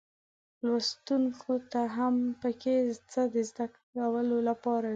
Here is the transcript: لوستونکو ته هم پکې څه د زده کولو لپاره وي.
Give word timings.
لوستونکو 0.65 1.53
ته 1.71 1.81
هم 1.95 2.15
پکې 2.41 2.75
څه 3.11 3.21
د 3.33 3.35
زده 3.49 3.65
کولو 3.97 4.37
لپاره 4.49 4.87
وي. 4.87 4.89